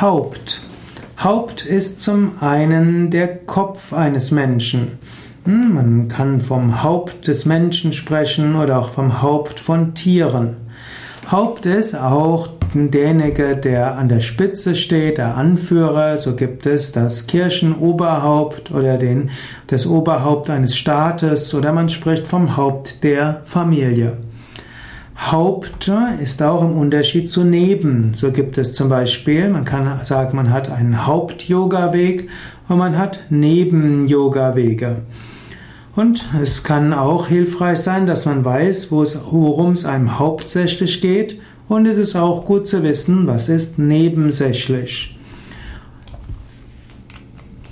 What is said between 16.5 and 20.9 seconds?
es das Kirchenoberhaupt oder den, das Oberhaupt eines